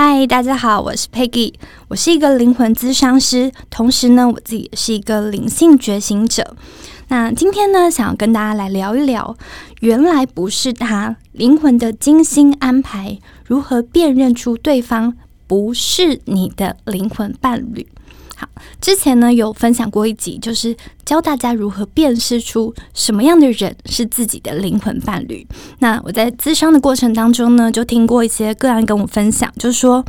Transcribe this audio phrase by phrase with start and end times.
[0.00, 1.54] 嗨，大家好，我是 Peggy，
[1.88, 6.56] 我是一个灵魂咨商师，同时呢，我自己也是一个灵性觉醒者。
[7.08, 9.36] 那今天呢，想要跟大家来聊一聊，
[9.80, 15.16] 原来不是他灵魂的精心安排，如何辨认出对方
[15.48, 17.84] 不是你的灵魂伴侣。
[18.40, 18.48] 好，
[18.80, 25.44] 之前呢有分享过一集，就是教大家如何辨识出什么样的人是自己的灵魂伴侣。
[25.80, 30.04] 那我在咨商的过程当中呢，就听过一些个案跟我分享，就是说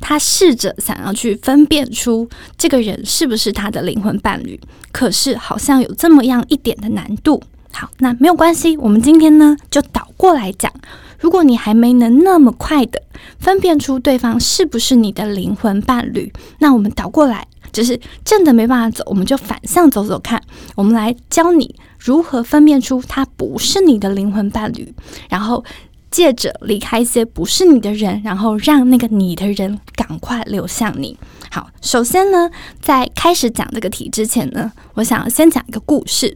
[0.00, 4.60] 他试着想要去分辨出这个人是不是他的灵魂伴侣，
[4.92, 7.42] 可是好像有这么样一点的难度。
[7.72, 10.72] 好，那没有关系，我们今天呢就倒过来讲，
[11.18, 13.02] 如果你还没能那么快的
[13.40, 17.48] 分辨出对方是不是你的灵魂伴侣，那我们倒过来。
[17.76, 20.42] 就是正的没办法走，我们就反向走走看。
[20.74, 24.94] 我们来教你如何分辨出他不是你的灵魂伴侣，
[25.28, 25.62] 然后
[26.10, 31.18] 借着离开一些不是你的人，然后让那个你的人赶快流向你。
[31.50, 36.34] 好，首先呢，在开始讲这个题之前呢，我想先讲一个故事。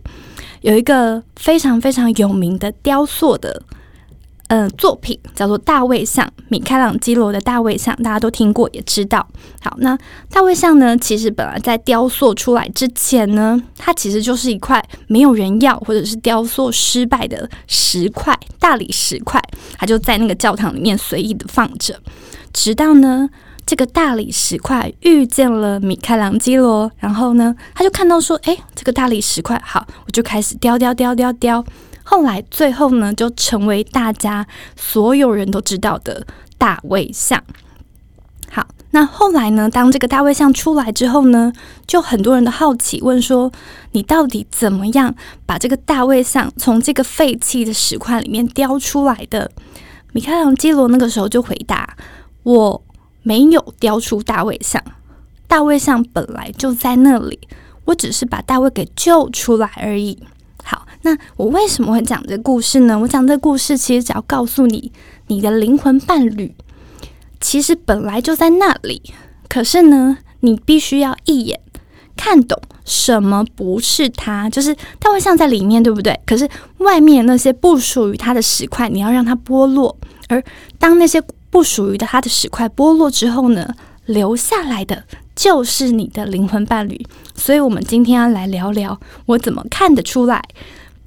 [0.60, 3.62] 有一个非常非常有名的雕塑的。
[4.50, 9.24] 嗯，作品叫做《大卫像》，米开朗基罗的《大卫像》，大家都听过，也知道。
[9.62, 9.96] 好，那
[10.28, 10.96] 大卫像呢？
[10.96, 19.40] 其实本来在雕塑出来之前呢，它其实就是一块没有人要，或者是雕塑失败的石块，大理石块，
[19.78, 22.00] 它就在那个教堂里面随意的放着。
[22.52, 23.30] 直到呢，
[23.64, 31.64] 这个大理石块遇见了米开朗基罗，然后呢，他就看到说：“哎，这个大理石块好，我就开始雕雕雕雕雕。”
[32.10, 34.44] 后来，最后呢，就成为大家
[34.74, 36.26] 所有人都知道的
[36.58, 37.40] 大卫像。
[38.50, 39.70] 好，那后来呢？
[39.70, 41.52] 当这个大卫像出来之后呢，
[41.86, 43.52] 就很多人的好奇问说
[43.92, 45.14] ：“你到底怎么样
[45.46, 49.48] 把这个大卫像从这个废弃的石块里面雕出来的？”
[50.12, 51.96] 米开朗基罗那个时候就回答
[52.42, 52.82] ：“我
[53.22, 54.82] 没有雕出大卫像，
[55.46, 57.38] 大卫像本来就在那里，
[57.84, 60.18] 我只是把大卫给救出来而已。”
[61.02, 62.98] 那我为什么会讲这个故事呢？
[62.98, 64.92] 我讲这个故事，其实只要告诉你，
[65.28, 66.54] 你的灵魂伴侣
[67.40, 69.02] 其实本来就在那里。
[69.48, 71.58] 可是呢，你必须要一眼
[72.16, 76.20] 看懂什么不是他，就是他会像在里面，对不对？
[76.26, 79.96] 可是外面那些不属于他的石块，你要让它剥落。
[80.28, 80.42] 而
[80.78, 83.74] 当那些不属于的他的石块剥落之后呢，
[84.06, 85.04] 留下来的。
[85.36, 87.00] 就是你的灵魂伴侣，
[87.34, 90.44] 所以我们今天要来聊聊，我怎么看得出来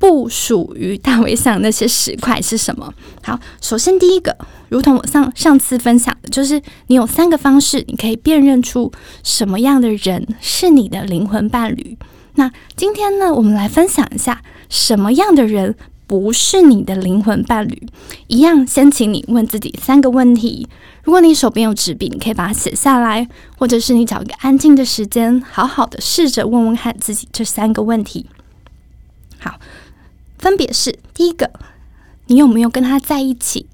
[0.03, 2.93] 不属于大卫像那些石块是什么？
[3.23, 4.37] 好，首先第一个，
[4.67, 8.91] 如同我上上次分享的，就是你有三个方式，你可以辨认出
[9.23, 11.97] 什么样的人是你的灵魂伴侣。
[12.35, 15.75] 那今天呢，我们来分享一下什么样的人。
[16.05, 17.87] 不是你的灵魂伴侣，
[18.27, 20.67] 一样先请你问自己三个问题。
[21.03, 23.27] 如果你手边有纸笔，你可以把它写下来，
[23.57, 28.27] 或者是你找一个安静的时间，好好的试着问问看自己这三个问题。
[29.39, 29.59] 好，
[30.43, 31.49] 分别是：第一个，
[32.27, 33.67] 你有没有跟他在一起，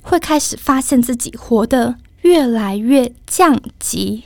[0.00, 4.24] 会开始发现自己活得越来越降级？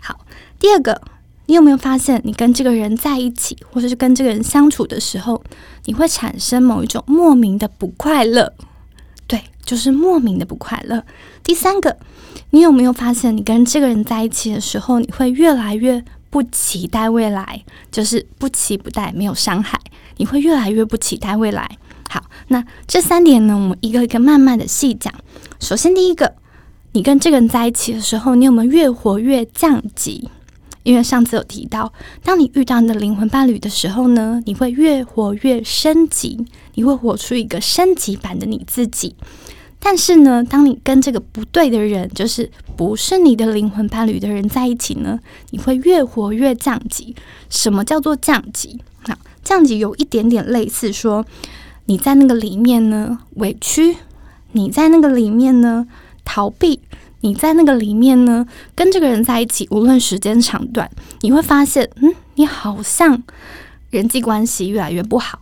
[0.00, 0.26] 好，
[0.58, 1.00] 第二个。
[1.48, 5.40] 你有没有发现，你跟这个人在一起，或者是跟这个人相处的时候，
[5.84, 8.52] 你会产生某一种莫名的不快乐？
[9.28, 11.04] 对，就是莫名的不快乐。
[11.44, 11.96] 第三个，
[12.50, 17.62] 你有没有发现，你跟这个人在一起的时候，你会越来越不期待未来，
[17.92, 19.80] 就是不期不待，没有伤害，
[20.16, 21.78] 你会越来越不期待未来。
[22.08, 25.12] 好，那这三点呢，我们一个一个慢慢的细讲。
[25.58, 26.34] 首先，第一个，
[26.92, 30.30] 你跟这个人在一起的时候，你有没有越活越降级？
[30.84, 39.16] 因为上次有提到，当你遇到你的灵魂伴侣的时候呢，你会越活越升级，你会活出一个升级版的你自己。
[39.78, 45.18] 但是呢，当你跟这个不对的人，就是不是你的灵魂伴侣的人在一起呢，
[45.50, 47.14] 你会越活越降级。
[47.48, 48.80] 什么叫做降级？
[49.06, 51.24] 那降级有一点点类似说，
[51.86, 53.96] 你在那个里面呢委屈，
[54.52, 55.86] 你在那个里面呢
[56.24, 56.80] 逃避。
[57.22, 60.88] 你在那个里面呢，跟这个人在一起，无论时间长短，
[61.22, 63.20] 你会发现，嗯，你好像
[63.90, 65.40] 人际关系越来越不好，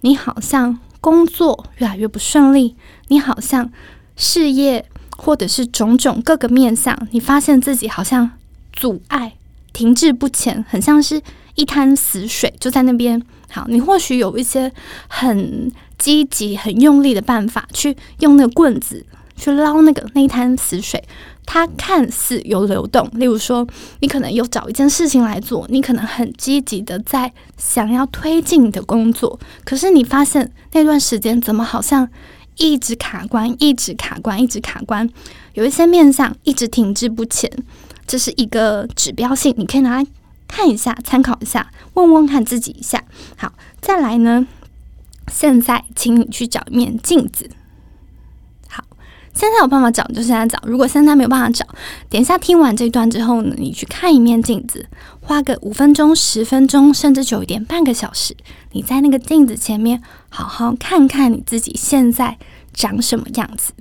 [0.00, 2.74] 你好像工作越来越不顺利，
[3.08, 3.70] 你好像
[4.16, 4.84] 事业
[5.16, 8.30] 或者是种种各个面向，你发现自己好像
[8.72, 9.34] 阻碍
[9.72, 11.20] 停滞不前，很像是
[11.54, 13.22] 一滩死水就在那边。
[13.50, 14.72] 好，你或许有一些
[15.08, 19.04] 很积极、很用力的办法，去用那个棍子。
[19.38, 21.04] 去捞那个那一滩死水，
[21.44, 23.06] 它看似有流动。
[23.12, 23.66] 例如说，
[24.00, 32.08] 你可能有找一件事情来做，你可能很积极的在想要推进你的工作，可是你发现那段时间怎么好像
[32.58, 35.08] 一直卡关，一直卡关，一直卡关，
[35.54, 37.50] 有一些面相一直停滞不前，
[38.06, 40.06] 这是一个指标性，你可以拿来
[40.48, 43.02] 看一下，参考一下，问问看自己一下。
[43.36, 44.46] 好，再来呢，
[45.30, 47.50] 现在请你去找一面镜子。
[49.36, 51.66] 现在有办法找就现在找，如果现在没有办法找，
[52.08, 54.88] 等一下听完这段之后呢，你去看一面镜子，
[55.20, 58.34] 花个五分钟、十分钟，甚至久一点，半个小时，
[58.72, 62.38] 你在那个镜子前面好好看看你自己现在
[62.72, 63.74] 长什么样子。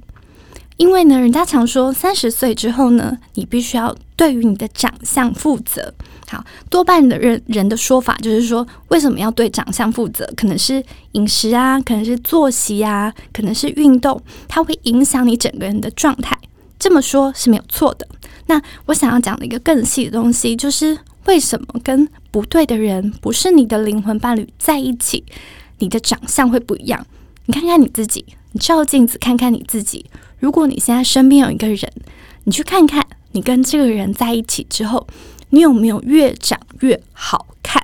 [0.76, 5.94] 因为呢，人家常说三十岁之后呢，你必须要对于你的长相负责。
[6.28, 10.28] 好，多半的人人的说法就是说，为什么要对长相负责？
[10.36, 16.38] 可能是饮食啊，可能是作息啊，可能是运动，它会影响你整个人的状态。
[16.80, 18.08] 这么说是没有错的。
[18.48, 25.24] 那我想要讲的一个更细的东西，就是为什么跟不对的人，不是你的灵魂伴侣在一起，
[25.80, 27.06] 你的长相会不一样？
[27.46, 30.06] 你看看你自己，你照镜子看看你自己。
[30.40, 31.92] 如果你现在身边有一个人，
[32.44, 35.08] 你去看看，你跟这个人在一起之后。
[35.50, 37.82] 你有没有越长越好看？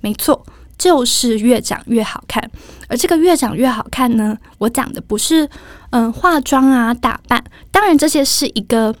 [0.00, 0.44] 没错，
[0.76, 2.50] 就是越长越好看。
[2.88, 5.48] 而这个越长越好看呢，我讲的不是
[5.90, 8.94] 嗯化妆啊打扮，当然这些是一个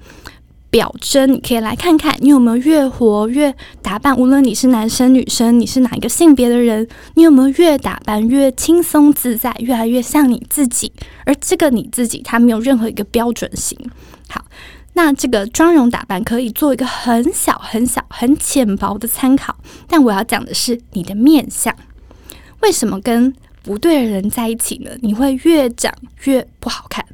[0.70, 4.16] 表征，你可以来看看你有没有越活越打扮。
[4.16, 10.92] 无论你是男生女生，你是哪一个性别的人，你有没有越打扮越轻松自在，越来越像你自己？
[11.26, 13.76] 而这个你自己，它没有任何一个标准型。
[14.28, 14.44] 好。
[14.94, 19.56] 那这个妆容打扮可以做一个很小、很小、很浅薄的参考，
[19.88, 21.74] 但我要讲的是你的面相。
[22.60, 24.90] 为什么跟不对的人在一起呢？
[25.00, 25.92] 你会越长
[26.24, 27.04] 越不好看，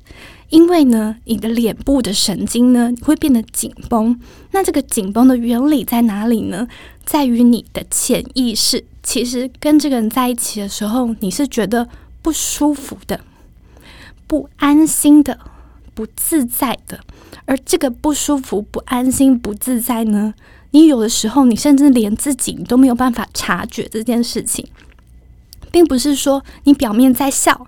[0.50, 4.18] 因为呢，你的脸部的神经呢会变得紧绷。
[4.50, 6.66] 那这个紧绷的原理在哪里呢？
[7.04, 8.84] 在于你的潜意识。
[9.02, 11.88] 其实跟这个人在一起的时候，你是觉得
[12.20, 13.20] 不舒服的、
[14.26, 15.38] 不安心的、
[15.94, 17.00] 不自在的。
[17.44, 20.34] 而这个不舒服、不安心、不自在呢？
[20.70, 24.66] 你有的时候，你甚至连自己都没有办法察觉这件事情，
[25.70, 27.66] 并不是说你表面在笑，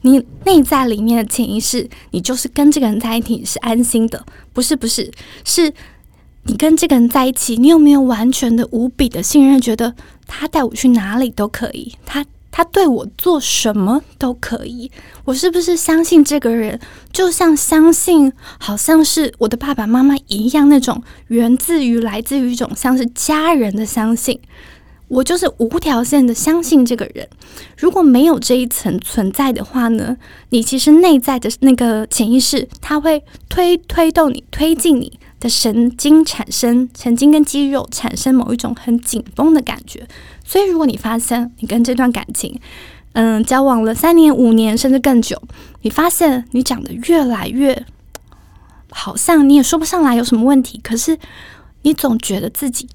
[0.00, 4.24] 你内在里面的潜意识，你就是跟这个人在一起是安心的。
[4.52, 5.12] 不是，不是，
[5.44, 5.72] 是
[6.44, 9.94] 你跟这个人在一起，你有没有完全的、无比的信任，觉得
[10.26, 11.94] 他带我去哪里都可以？
[12.06, 12.24] 他。
[12.50, 14.90] 他对我做什么都可以，
[15.24, 16.80] 我是不是相信这个人？
[17.12, 24.40] 就像相信，好像是我的爸爸妈妈一样，那种源自于来自于一种像是家人的相信。
[25.08, 27.26] 我就是无条件的相信这个人。
[27.78, 30.18] 如果没有这一层存在的话呢？
[30.50, 40.06] 你其实内在的那个潜意识，它会推推动你，推进你的神经产生神经跟肌肉产生某一种很紧绷的感觉。
[40.44, 42.58] 所以，如果你发现你跟这段感情，
[43.12, 45.40] 嗯，交往了三年、五年，甚至更久，
[45.82, 47.84] 你发现你长得越来越
[48.90, 51.18] 好像你也说不上来有什么问题，可是
[51.82, 52.88] 你总觉得自己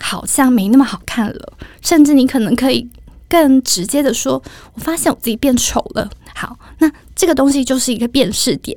[0.00, 1.52] 好像没那么好看了，
[1.82, 2.88] 甚至你可能可以
[3.28, 4.42] 更直接的说
[4.74, 8.76] ：“我发现我自己变丑了。”好，那这个东西就是一个辨识点，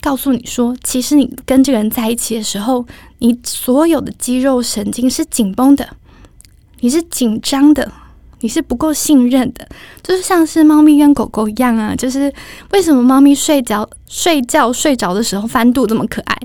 [0.00, 2.86] 告诉你说，其实你跟这个人在一起的时候，
[3.18, 5.88] 你所有的肌肉神经是紧绷的。
[6.82, 7.92] 你是紧张的，
[8.40, 9.68] 你是不够信任的，
[10.02, 11.94] 就是像是猫咪跟狗狗一样啊。
[11.94, 12.32] 就是
[12.72, 16.38] 为什么猫咪睡觉睡觉睡着的时候翻肚这么可爱？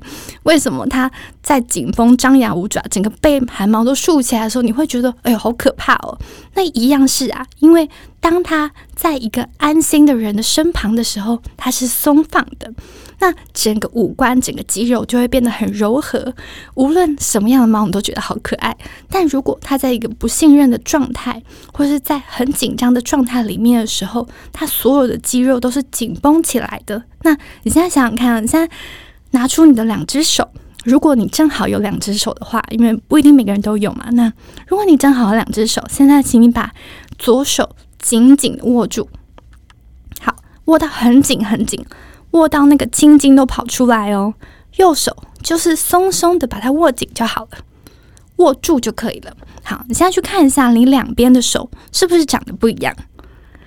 [0.43, 1.09] 为什么它
[1.41, 6.17] 在紧绷、张牙舞爪、整个背汗毛都竖起来的时候，你会觉得哎呦好可怕哦？
[6.55, 7.89] 那一样是啊，因为
[8.25, 12.73] 当它在一个安心的人的身旁的时候，它是松放的。
[13.19, 16.33] 那整个五官、整个肌肉就会变得很柔和，
[16.73, 18.75] 无论什么样的猫，你都觉得好可爱。
[19.11, 21.39] 但如果它在一个不信任的状态，
[21.71, 27.03] 或是在很紧张的状态里面的时候，它所有的肌肉都是紧绷起来的。
[27.21, 28.67] 那你现在想想看，你现在
[29.33, 30.49] 拿出你的两只手，
[30.83, 34.07] 如果你正好有两只手的话，因为不一定每个人都有嘛。
[34.13, 34.33] 那
[34.65, 36.73] 如果你正好有两只手，现在请你把
[37.19, 37.75] 左手
[38.05, 39.09] 紧紧的握住，
[40.21, 40.35] 好，
[40.65, 41.83] 握到很紧很紧。
[42.31, 44.35] 握到那个青筋都跑出来哦，
[44.75, 47.57] 右手就是松松的把它握紧就好了，
[48.35, 49.35] 握住就可以了。
[49.63, 52.95] 好，你现在去看一下你两边的手是不是长得不一样？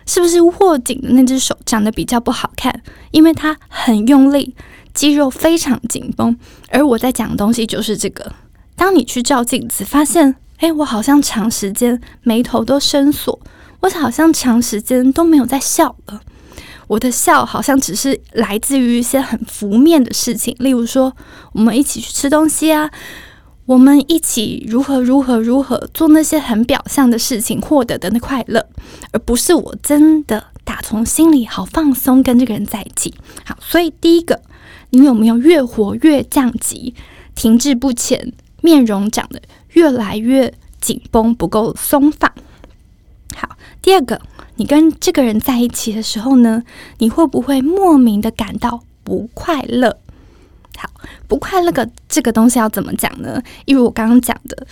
[0.07, 2.83] 是不是握紧的那只手长得比较不好看？
[3.11, 4.55] 因为它很用力，
[4.95, 6.39] 肌肉非常紧绷。
[6.71, 8.33] 而我在讲的东西就是这个。
[8.77, 13.41] 当你去照镜子，发现，哎，我好像长时间眉头都深锁，
[13.81, 16.21] 我好像长时间都没有在笑了。
[16.89, 21.15] 我的笑好像只是来自于一些很浮面的事情，例如说
[21.53, 22.91] 我们一起去吃东西啊，
[23.67, 28.67] 我们一起如何如何如何做那些很表象的事情获得的那快乐，
[29.13, 33.15] 而不是我真的打从心里好放松跟这个人在一起。
[33.45, 34.41] 好，所以第一个，
[34.89, 36.95] 你有没有越活越降级，
[37.35, 38.33] 停滞不前，
[38.63, 39.43] 面容长得
[39.73, 42.33] 越来越紧绷，不够松放？
[43.37, 43.58] 好，
[43.89, 44.21] 第二个，
[44.57, 46.63] 你跟这个人在一起的时候呢，
[46.99, 49.97] 你会不会莫名的感到不快乐？
[50.77, 50.91] 好，
[51.27, 53.43] 不快乐的这个东西要怎么讲呢？
[53.65, 54.67] 因为我刚刚讲的。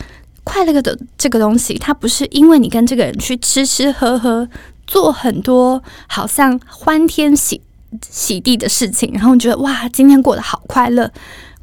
[0.45, 4.47] 快乐的这个东西，它不是因为你跟这个人去吃吃喝喝，
[4.87, 7.63] 做很多好像欢天喜
[8.07, 11.11] 喜地的事情，然后你觉得哇，今天过得好快乐。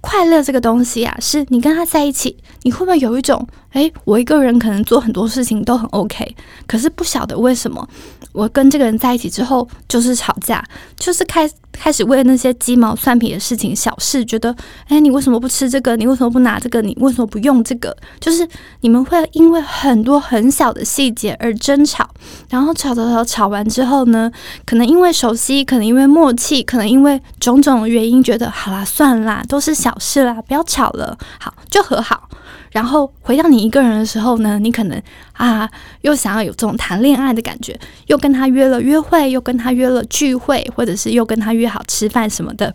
[0.02, 6.36] 快乐这个东西啊，是你跟他在一起，你会不会有一种，诶，我一个人可能做很多事情都很 OK，
[6.68, 7.88] 可是不晓得为什么，
[8.34, 10.64] 我跟这个人在一起之后就是吵架，
[10.98, 14.56] 就是开开始为那些鸡毛蒜皮的事情、小事，觉得，
[14.90, 15.96] 诶，你为什么不吃这个？
[15.96, 16.82] 你为什么不拿这个？
[16.82, 17.96] 你为什么不用这个？
[18.20, 18.48] 就是
[18.82, 22.08] 你们会因为很多很小的细节而争吵，
[22.50, 24.32] 然后吵吵吵吵完之后呢，
[24.66, 29.94] 可能因为熟悉，可能因为默契，可能因为种种原因，觉得好啦，算啦，都是小。
[30.00, 32.28] 事啦，不要吵了，好就和好。
[32.74, 35.02] 然后回到你一个人的时候呢，你可能
[35.34, 35.70] 啊
[36.02, 42.74] 又想要有这种谈恋爱的感觉，又跟他约了约会，又跟他约了聚会，或者是又跟他约好吃饭什么的。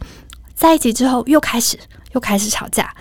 [0.55, 1.77] 在一起之后又开始
[2.13, 2.95] 又开始吵架，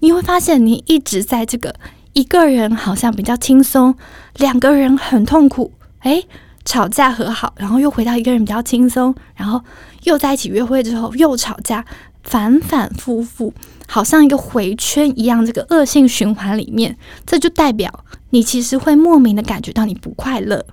[0.00, 1.74] 你会发现你一直在这个
[2.14, 3.94] 一个人好像比较轻松，
[4.36, 5.74] 两个人很痛苦。
[6.04, 6.26] 诶，
[6.64, 9.62] 吵架和好，然后又回到一个人比较轻松，然后
[10.04, 11.84] 又在一起约会之后又吵架。
[12.22, 13.50] 反反复复，
[13.92, 20.64] 好像一个回圈一样，这个恶性循环里面，这就代表你其实会莫名的感觉到你不快乐。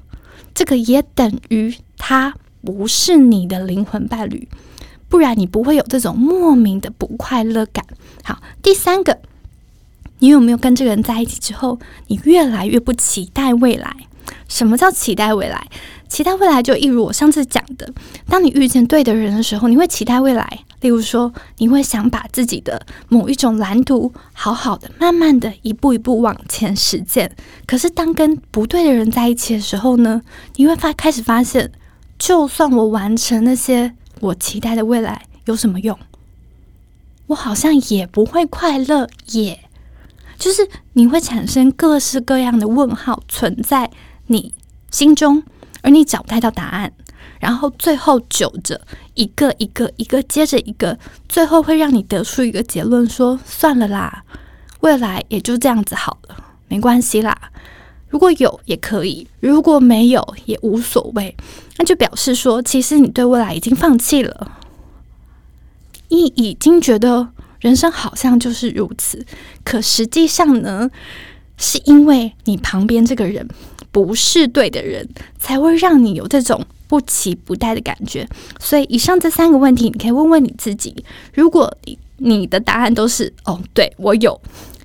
[0.54, 4.48] 这个也等于他不是你的灵魂伴侣，
[5.10, 7.84] 不然你不会有这种莫名的不快乐感。
[8.24, 9.20] 好，第三个，
[10.20, 13.96] 你有没有跟这个人在一起之后，你越来越不期待未来？
[14.48, 15.68] 什么叫期待未来？
[16.08, 17.94] 期待未来就一如我上次讲的，
[18.28, 20.60] 当你遇见对的人的时候，你会期待未来。
[20.82, 27.36] 例如说，你会想把自己的某一种蓝图好好的、慢慢的一步一步往前实践。
[27.66, 30.22] 可是，当跟不对的人在一起的时候呢？
[30.56, 31.72] 你会发开始发现，
[32.20, 35.98] 就算我完成那些我期待的未来，有什么用？
[37.26, 39.60] 我好像也不会快乐，也
[40.38, 43.90] 就是你会产生各式各样的问号存在。
[44.28, 44.54] 你
[44.92, 45.42] 心中，
[45.82, 46.92] 而你找不太到答案，
[47.40, 48.82] 然后最后久着
[49.14, 54.24] 一个一个一个接着一个，最后会让你得出一个结论：说算了啦，
[54.82, 56.36] 未来也就这样子好了，
[56.68, 57.36] 没关系啦。
[58.10, 61.36] 如果有也可以，如果没有也无所谓。
[61.78, 64.58] 那就表示说，其实你对未来已经放弃了，
[66.10, 67.28] 你已经觉得
[67.60, 69.24] 人生好像就是如此。
[69.64, 70.90] 可实际上呢，
[71.58, 73.48] 是因为你旁边这个人。
[73.92, 75.08] 不是对的人，
[75.40, 78.28] 才会让你有这种不期不待的感觉。
[78.60, 80.96] 所以，以上这三个问题，你可以问问你自己。
[81.34, 81.76] 如果
[82.18, 84.40] 你的答案都是“哦，对我有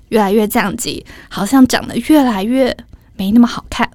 [0.09, 2.75] 越来越降级，好像长得越来越
[3.17, 3.89] 没那么好看，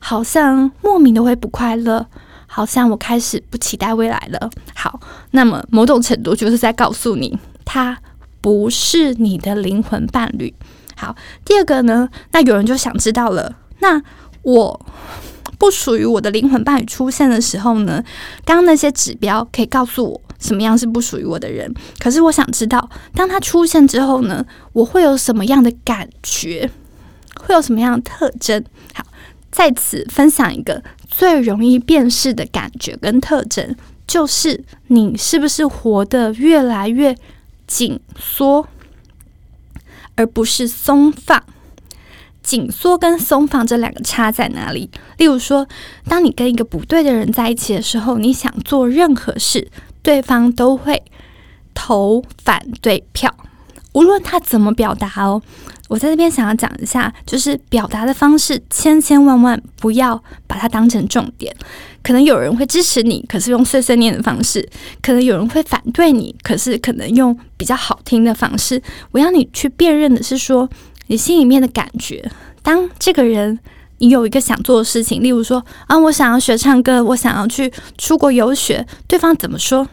[0.00, 2.06] 好像莫名的会不快乐，
[2.46, 5.00] 好像我开始不期待未来了。”好，
[5.30, 7.98] 那么某种程度就是在告诉你，他
[8.40, 10.52] 不是你的灵魂伴侣。
[10.96, 14.02] 好，第二个呢，那有人就想知道了，那。
[14.48, 14.86] 我
[15.58, 18.02] 不属于我的灵魂伴侣出现的时候呢，
[18.46, 21.70] 刚刚那些指标可以告诉我什么样是不属于我的人。
[21.98, 26.70] 可是我想知道，当他出现之后呢，我会有什么样的感觉？
[27.38, 28.64] 会有什么样的特征？
[28.94, 29.04] 好，
[29.50, 33.76] 在此分享一个最容易辨识的感觉跟特征，
[34.06, 37.14] 就是你是不是活得越来越
[37.66, 38.66] 紧缩，
[40.14, 41.42] 而不是松放。
[42.48, 44.88] 紧缩跟松放这两个差在哪里？
[45.18, 45.68] 例如说，
[46.08, 49.70] 当你跟一个不对的人在一起的时候，你想做任何事，
[50.02, 51.02] 对方都会
[51.74, 53.30] 投反对票，
[53.92, 55.42] 无论他怎么表达哦。
[55.88, 61.54] 我在这边想要讲一下，就是表达的方式，千千万万不要把它当成重点。
[62.02, 64.62] 可能有人会支持你，可是用碎碎念的方式；
[65.02, 68.82] 可能有人会反对你，可是可能用比较好听的方式。
[69.10, 70.66] 我要你去辨认的是说。
[71.08, 72.30] 你心里面的感觉，
[72.62, 73.58] 当这个人
[73.98, 79.88] 你有一个想做的事情，例如说啊，我想要学唱歌，我想要去出国游学，对方怎么说？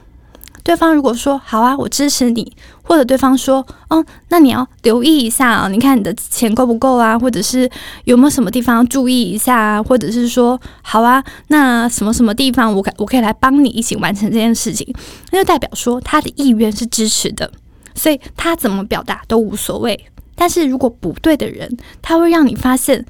[0.63, 7.69] 对方如果说好啊，我支持你，或者对方说哦，那你要留意一下啊，你看你的钱够不够啊，或者是
[8.05, 14.91] 有没有什么地方注意一下啊，或者是说好啊，那什么什么地方我可我可以来帮你一起完成这件事情，
[15.31, 17.51] 那就代表说他的意愿是支持的，
[17.93, 20.07] 所以他怎么表达都无所谓。
[20.35, 23.05] 但是如果不对的人，他会让你发现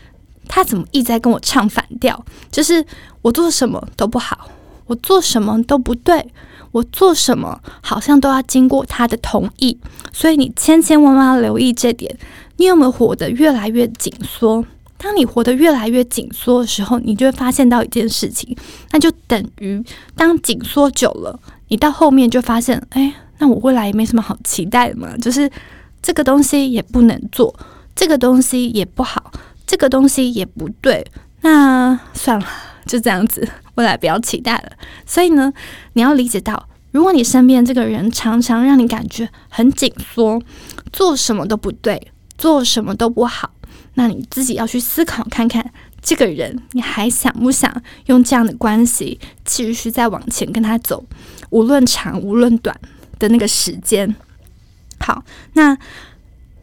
[0.47, 2.85] 他怎么一直在跟我唱反调，就是
[3.21, 4.49] 我做什么都不好，
[4.85, 6.31] 我做什么都不对，
[6.71, 9.77] 我做什么好像都要经过他的同意。
[10.13, 12.17] 所以你千千万万要留意这点。
[12.57, 14.63] 你有没有活得越来越紧缩？
[14.97, 18.55] 当你活得越来越紧缩的时候，你就会发现到一件事情，
[18.91, 19.83] 那就等于
[20.15, 25.17] 当紧缩久了，你到后面就发现，哎，那我未来也没什么好期待的嘛。
[25.17, 25.51] 就是
[26.05, 27.59] 这个东西也不能做，
[27.95, 29.31] 这个东西也不好，
[29.65, 31.03] 这个东西也不对。
[31.41, 32.45] 那算了，
[32.85, 34.73] 就这样子，未来不要期待了。
[35.07, 35.51] 所以呢，
[35.93, 40.39] 你要理解到，如果你身边这个人常常让你感觉很紧缩，
[40.93, 43.49] 做什么都不对，做什么都不好。
[43.95, 45.71] 那你自己要去思考看看，
[46.03, 51.03] 这个人你还想不想用这样的关系继续再往前跟他走，
[51.49, 52.79] 无论长无论短
[53.17, 54.15] 的那个时间。
[55.05, 55.77] 好，那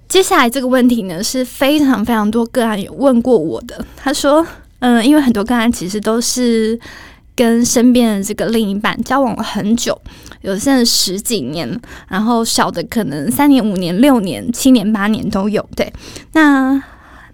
[0.09, 3.87] 接下来这个问题呢是非常非常多个案有问过我的。
[3.97, 4.45] 他说，
[4.81, 6.77] 嗯，因为很多个案其实都是
[7.37, 9.97] 跟身边的这个另一半交往了很久，
[10.41, 15.65] 有些人十几年，然后小的可能三年、五年、六年、七年、八年都有。
[15.77, 15.93] 对，
[16.33, 16.83] 那。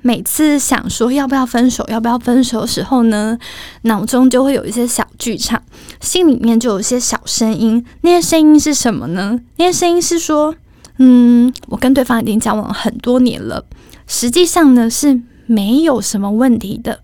[0.00, 3.37] 每次想说要不要分手，要不要分手的时候呢，
[3.83, 5.61] 脑中就会有一些小剧场，
[6.00, 7.85] 心里面就有一些小声音。
[8.03, 9.41] 那些声音是什么呢？
[9.57, 10.55] 那些声音是说，
[10.99, 13.64] 嗯，我跟对方已经交往很多年了，
[14.07, 17.00] 实际上呢是没有什么问题的。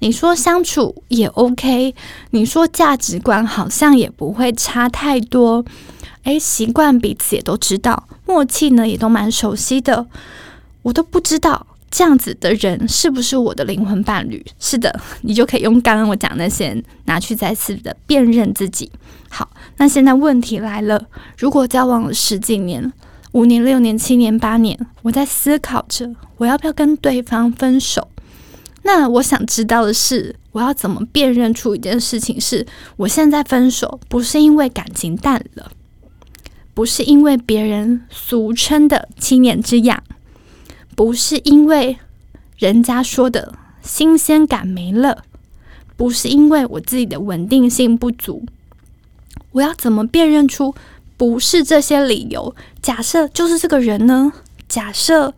[0.00, 1.94] 你说相处也 OK，
[2.30, 5.64] 你说价值观好像也不会差太多，
[6.24, 10.06] 诶，习惯彼此也都知道，默契呢也都蛮熟悉的，
[10.82, 11.66] 我都不知道。
[11.90, 14.46] 这样子的人是不是我的灵魂伴侣？
[14.60, 18.88] 是的， 你就可以用刚刚我讲那些拿去再次的辨认自己。
[19.28, 21.04] 好，那现在问题来了：
[21.36, 22.92] 如果交往了十几年、
[23.32, 28.08] 五年、六年、七年、八年，我在思考着我要不要跟对方分手。
[28.82, 35.70] 那我想知道的是，我要怎么辨认出一件事情是我现在分手不是因为感情淡了，
[36.74, 40.02] 不是因为别人俗称的七年之痒。
[40.96, 41.98] 不是因为
[42.58, 45.24] 人家说的新鲜感没了，
[45.96, 48.44] 不是因为我自己的稳定性不足，
[49.52, 50.74] 我要怎么辨认出
[51.20, 52.56] 不是这些理由？
[52.80, 54.32] 假设就是这个人呢？
[54.66, 55.34] 假设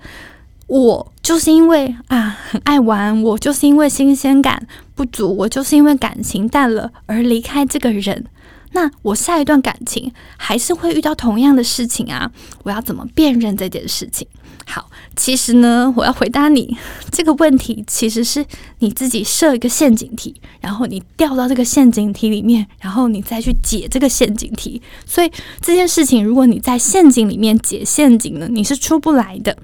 [0.69, 8.27] 我就是因为啊很爱玩，我就是因为新鲜感不足，我就是因为感情淡了而离开这个人，
[8.73, 12.31] 那我下一段感情还是会遇到同样的事情啊？
[12.63, 14.27] 我要怎么辨认这件事情？
[14.65, 16.77] 好，其实呢，我要回答你
[17.11, 18.47] 这个问题，其实是
[18.79, 24.81] 你自己设一个陷阱题，然后你掉到这个陷阱题里面，然后你再去解这个陷阱题。
[25.05, 25.31] 所以
[25.61, 29.57] 这件事情，如果你在陷阱里面解陷阱呢，你是出不来的。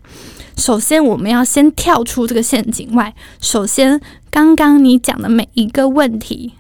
[0.57, 3.15] 首先，我们要先跳出这个陷阱外。
[3.41, 6.55] 首先，刚刚你讲的每一个问题，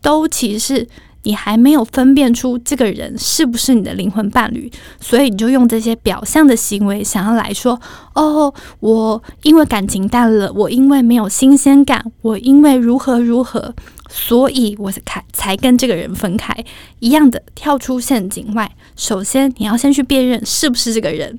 [0.00, 0.88] 都其实是。
[1.24, 7.80] 你还没有分辨出这个人是不是你的灵魂伴侣，所以你就用这些表象的行为想要来说：
[8.14, 13.74] 哦，我因为感情淡了，我因为没有新鲜感，我因为如何如何，
[14.08, 16.54] 所以我才才跟这个人分开。
[17.00, 18.70] 一样的，跳出陷阱外。
[18.96, 21.38] 首先，你要先去辨认是不是这个人。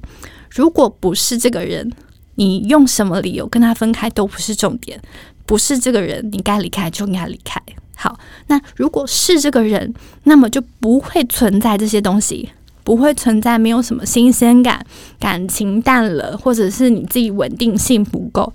[0.50, 1.91] 如果不是这个人，
[2.36, 5.00] 你用什么理由跟他分开都不是重点。
[5.45, 7.62] 不是这个人，你该离开就应该离开。
[7.95, 12.49] 好，那如果是这个人，那么就不会存在这些东西，
[12.84, 14.86] 不会存在没有什么新鲜感，
[15.19, 18.53] 感情淡了，或者是你自己稳定性不够，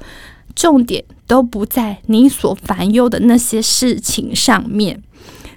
[0.55, 5.03] 重点都不在你所烦忧的那些事情上面。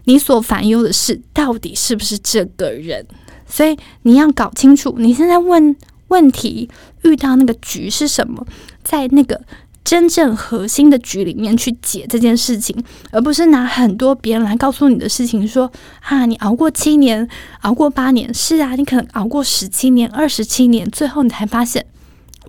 [0.06, 3.06] 你所烦忧的事到底是不是这个人？
[3.46, 5.76] 所以你要搞清楚，你现在问
[6.08, 6.70] 问题
[7.04, 8.46] 遇到那个局是什么，
[8.82, 9.42] 在那个。
[9.84, 12.76] 真正核心的局里面去解这件事情，
[13.12, 17.28] 而不是拿很多别人来告诉你的事情说啊，你熬过七年，
[17.62, 21.86] 熬过八年，是啊，你可能熬过十七年、二十七年，最后你才发现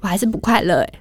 [0.01, 0.95] 我还是不快乐，诶。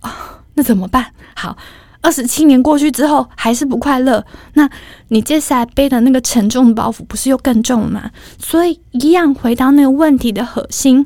[0.00, 1.12] 啊，那怎么办？
[1.34, 1.56] 好，
[2.00, 4.24] 二十七年过去之后还是不快乐，
[4.54, 4.70] 那
[5.08, 8.10] 你接下来背的那个沉重的包袱不是又更重了吗？
[8.38, 11.04] 所以一样回到那个问题的核心。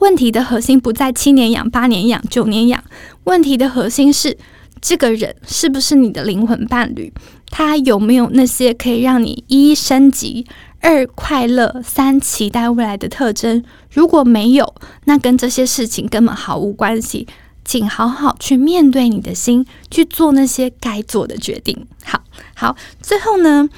[0.00, 2.84] 问题的核心不在七年养、八年养、九年养，
[3.28, 4.38] 问题的核心是
[4.80, 7.12] 这个人是不是你的灵魂伴侣？
[7.50, 10.46] 他有没有那些可以让你一升级、
[10.80, 13.62] 二快乐、三期待未来的特征？
[13.92, 17.28] 如果没有，那跟这些事情根本毫无关系。
[17.66, 21.86] 请好好去面对你的心，去做那些该做的决定。
[22.02, 22.22] 好
[22.54, 23.68] 好，最后呢，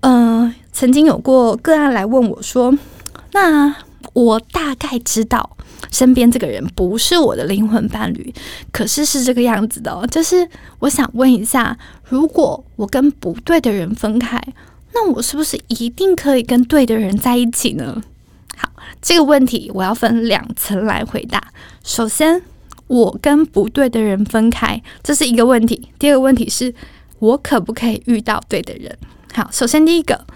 [0.00, 2.74] 嗯，曾经有过个案来问我说
[3.34, 3.76] ：“那？”
[4.12, 5.56] 我大概知道
[5.90, 8.32] 身边这个人不是我的灵魂伴侣，
[8.70, 9.90] 可是是这个样子的。
[9.90, 10.48] 哦就是
[10.80, 11.76] 我想问一下，
[12.08, 14.40] 如果我跟不对的人分开，
[14.92, 18.02] 那我是不是一定可以跟对的人在一起呢？
[18.56, 18.68] 好，
[19.00, 21.42] 这个问题我要分两层来回答。
[21.82, 22.42] 首先，
[22.88, 25.88] 我跟不对的人分开，这是一个问题。
[25.98, 26.74] 第二个问题是，
[27.18, 28.96] 我可不可以遇到对的人？
[29.32, 30.26] 好，首先第一个，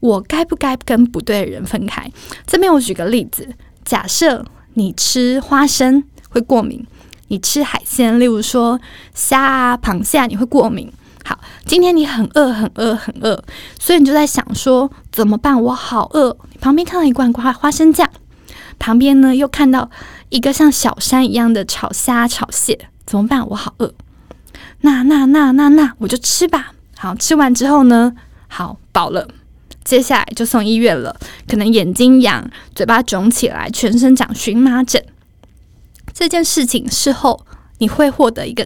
[0.00, 2.10] 我该不该跟不对的人分开？
[2.46, 3.48] 这边我举个例子，
[3.84, 6.86] 假设你吃花生会过敏，
[7.28, 8.80] 你吃海鲜，例如说
[9.14, 10.92] 虾啊、螃蟹，啊你会过敏。
[11.24, 13.42] 好，今天你很饿，很饿，很饿，
[13.78, 15.60] 所以你就在想说怎么办？
[15.62, 16.36] 我好饿。
[16.52, 18.08] 你旁边看到一罐花花生酱，
[18.78, 19.90] 旁边呢又看到
[20.30, 23.46] 一个像小山一样的炒虾、炒蟹，怎么办？
[23.48, 23.92] 我好饿。
[24.80, 26.72] 那那那那那，我就吃吧。
[26.96, 28.14] 好，吃完之后呢，
[28.48, 29.28] 好饱了，
[29.90, 31.16] 接下来就送医院了。
[31.48, 35.04] 可能眼睛痒，嘴巴肿起来，全身长荨麻疹。
[36.14, 37.44] 这件事情事后
[37.78, 38.64] 你会获得一个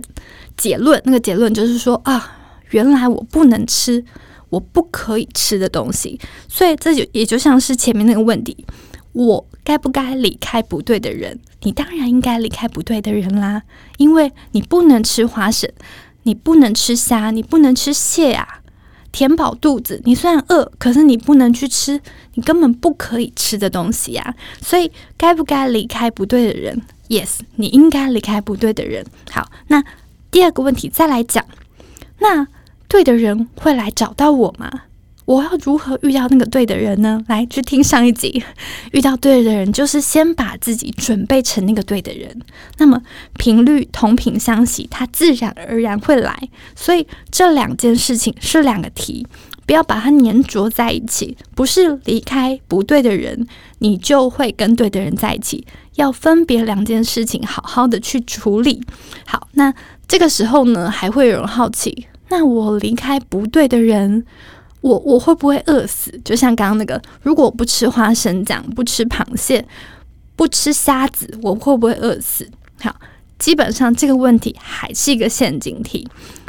[0.54, 2.40] 结论，那个结论就是说啊。
[2.70, 4.04] 原来我不能吃，
[4.48, 8.66] 我不可以吃的东西，所以这就也就像是前面那个问题：
[9.12, 11.38] 我该不该离开不对的人？
[11.62, 13.62] 你当然应该离开不对的人啦，
[13.98, 15.70] 因为你不能吃花生，
[16.24, 18.62] 你不能吃虾，你不能吃蟹啊，
[19.14, 20.00] 填饱肚子。
[20.04, 22.00] 你虽然饿，可是你不能去吃
[22.34, 24.34] 你根本不可以吃的东西呀。
[24.60, 29.06] 所以，该不该离开不对的人？Yes，你应该离开不对的人。
[29.30, 29.84] 好，那
[30.32, 31.44] 第二个问题再来讲，
[32.18, 32.48] 那。
[32.86, 34.70] 对的人会来找到我吗？
[35.24, 37.22] 我要如何遇到那个对的人呢？
[37.28, 38.42] 来，去听上一集。
[38.92, 42.38] 遇到对的人，就是先把自己准备成那个对的人。
[42.78, 43.00] 那么
[43.38, 46.48] 频率同频相吸，它自然而然会来。
[46.74, 49.26] 所以这两件事情是两个题，
[49.66, 51.36] 不要把它粘着在一起。
[51.54, 53.46] 不是离开不对的人，
[53.78, 55.66] 你就会跟对的人在一起。
[55.94, 58.82] 要分别两件事情，好好的去处理。
[59.24, 59.72] 好，那
[60.06, 62.08] 这个时候呢，还会有人好奇。
[62.30, 64.24] 那我离开不对的人，
[64.84, 66.12] 我我会不会饿死？
[66.22, 69.64] 就像刚刚那个，如果我不吃花生酱，不吃螃蟹，
[70.36, 72.46] 不吃虾子，我会不会饿死？
[72.80, 72.94] 好，
[73.38, 76.06] 基本上这个问题还是一个陷阱题，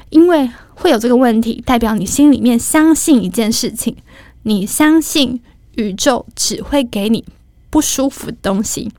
[0.10, 3.96] 因为会有这个问题，代表你心里面相信一件事情，
[4.44, 5.42] 你相信
[5.76, 7.24] 宇宙只会给你
[7.70, 8.92] 不舒服的东西，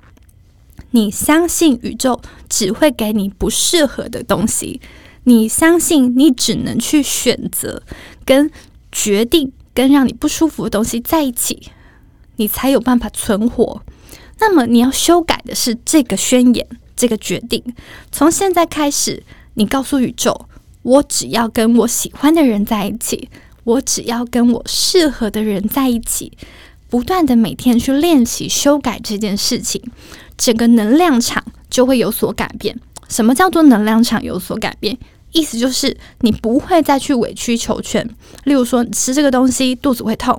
[0.92, 2.18] 你相信宇宙
[2.48, 4.80] 只会给你不适合的东西。
[5.24, 7.82] 你相信你只能去选择
[8.24, 8.50] 跟
[8.98, 11.70] 决定跟让你不舒服的东西在一起，
[12.36, 13.82] 你才有办法存活。
[14.38, 17.62] 那么你要修改的是这个宣言，这个决定。
[18.10, 20.46] 从现在开始，你告诉宇宙：
[20.80, 23.28] 我只要跟我喜欢的人在一起，
[23.64, 26.32] 我只要跟我适合的人在一起。
[26.88, 29.82] 不断的每天去练习修改这件事情，
[30.38, 32.80] 整个能量场就会有所改变。
[33.08, 34.96] 什么叫做能量场有所改变？
[35.36, 38.02] 意思就是，你不会再去委曲求全。
[38.44, 40.34] 例如说，你吃这个东西肚子会痛；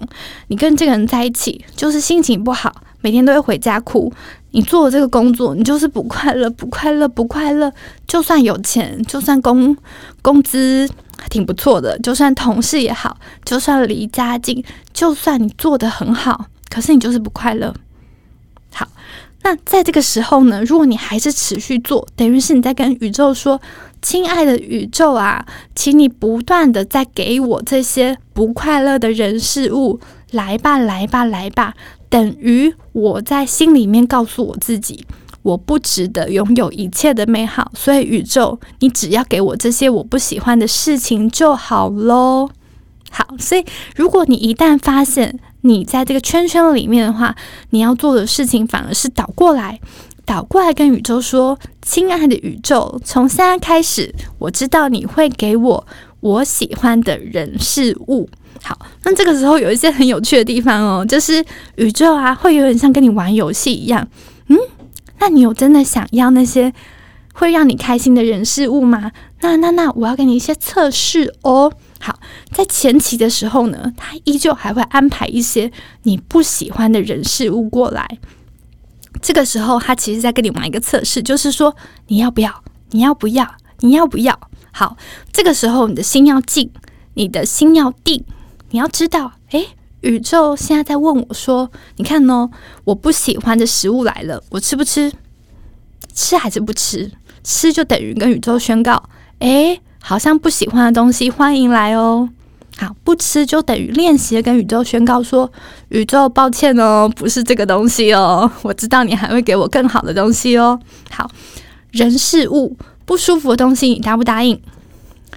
[0.47, 4.11] 你跟这个人在一起就是心情不好，每天都会回家哭。
[4.51, 7.71] 你做这个工作，你就是不快乐，不快乐，不快乐。
[8.07, 9.77] 就算有钱，就算工
[10.23, 10.89] 工资
[11.29, 17.71] 挺不错的，就算同事也好，就算离家近，就算你做的很好，可是你就是不快乐。
[18.73, 18.87] 好，
[19.43, 23.61] 那在这个时候呢，如果你还是持续做，等于是你在跟宇宙说。
[24.09, 29.99] 亲爱的宇宙啊，请你不断的在给我这些不快乐的人事物，
[30.31, 31.73] 来吧，来吧，来吧，
[32.07, 35.05] 等于我在心里面告诉我自己，
[35.41, 42.49] 我不值得拥有一切的美好，所以宇宙，你只要给我这些我不喜欢的事情就好喽。
[43.11, 43.65] 好，所以
[43.97, 47.35] 如果你一旦发现你在这个圈圈里面的话，
[47.71, 49.81] 你要做的事情反而是倒过来。
[50.27, 55.87] 倒过来跟宇宙说：“亲爱的宇宙，从现在开始，我知道你会给我
[56.19, 58.29] 我喜欢的人事物。”
[58.61, 61.43] 好，那这个时候有一些很有趣的地方哦，就是
[61.77, 64.05] 宇宙啊，会有点像跟你玩游戏一样。
[64.47, 64.57] 嗯，
[65.19, 66.73] 那你有真的想要那些
[67.33, 69.13] 会让你开心的人事物吗？
[69.39, 71.71] 那那那，我要给你一些测试哦。
[72.01, 72.19] 好，
[72.51, 75.71] 在前期的时候呢，他依旧还会安排一些
[76.03, 78.17] 你不喜欢的人事物过来。
[79.21, 81.75] 这个时候，他其实在跟你玩一个测试，就是说
[82.07, 83.47] 你要不要，你要不要，
[83.79, 84.39] 你要不要？
[84.71, 84.95] 好，
[85.31, 86.69] 这个时候你的心要静，
[87.15, 88.23] 你的心要定，
[88.71, 89.67] 你要知道，诶，
[90.01, 92.49] 宇宙现在在问我说，你看哦，
[92.83, 95.11] 我不喜欢的食物来了，我吃不吃？
[96.13, 97.11] 吃还是不吃？
[97.43, 99.01] 吃就等于跟宇宙宣告，
[99.39, 102.29] 诶，好像不喜欢的东西，欢迎来哦。
[102.79, 105.51] 好，不吃就等于练习跟宇宙宣告说
[105.89, 108.49] ：“宇宙，抱歉哦，不是这个东西哦。
[108.61, 111.29] 我知道你还会给我更好的东西哦。”好，
[111.91, 114.61] 人事物不舒服的东西，你答不答应？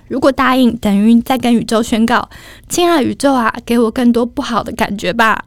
[0.08, 2.28] 如果答应，等于在跟宇宙宣告
[2.68, 5.44] ：“亲爱的宇宙啊，给我更多不好的感觉吧。”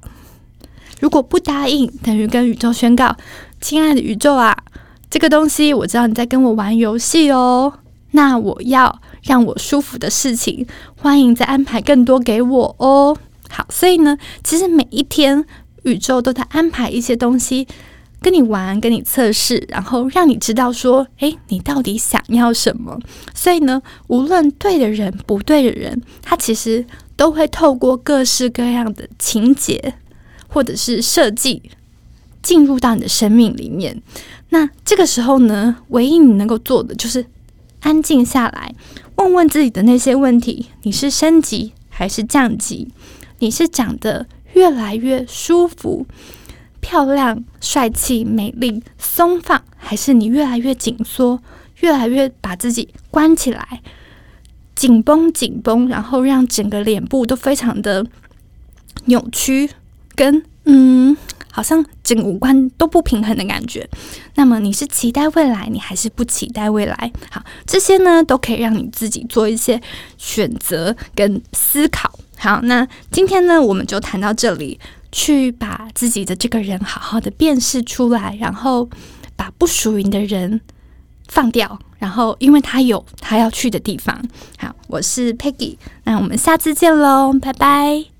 [0.99, 3.15] 如果不答应，等于跟宇宙宣告
[3.61, 4.57] ：“亲爱的宇宙啊，
[5.11, 7.73] 这个东西我知道你在跟我玩游戏哦，
[8.11, 13.17] 那我要让我舒服的事情，欢迎再安排更多给我哦。”
[13.49, 15.45] 好，所以呢，其实每一天
[15.83, 17.67] 宇宙都在安排一些东西。
[18.21, 22.97] 跟你玩，跟你测试，然后让你知道说，诶，你到底想要什么？
[23.35, 26.85] 所以呢，无论对的人不对的人，他其实
[27.17, 29.95] 都会透过各式各样的情节
[30.47, 31.61] 或者是设计
[32.41, 34.01] 进入到你的生命里面。
[34.51, 37.25] 那这个时候呢，唯一你能够做的就是
[37.81, 38.73] 安静下来，
[39.15, 42.89] 问问自己的那些问题：你是升级还是降级？
[43.39, 46.05] 你是长得越来越舒服？
[46.79, 51.39] 漂亮、帅气、美丽、松放，还是你越来越紧缩，
[51.79, 53.81] 越来越把自己关起来，
[54.75, 58.05] 紧绷、紧绷，然后让整个脸部都非常的
[59.05, 59.69] 扭曲，
[60.13, 61.15] 跟嗯，
[61.53, 63.87] 好像整个五官都不平衡的感觉。
[64.35, 67.11] 那么你是期待未来，你还是不期待未来？
[67.29, 69.79] 好，这些呢都可以让你自己做一些
[70.17, 72.11] 选择跟思考。
[72.37, 74.79] 好，那今天呢，我们就谈到这里。
[75.15, 78.89] 去把自己的这个人好好的辨识出来，然后
[79.35, 80.59] 把不属于你的人
[81.27, 84.19] 放掉，然后因为他有他要去的地方。
[84.57, 88.12] 好，我是 Peggy，那我们下次见喽，拜拜。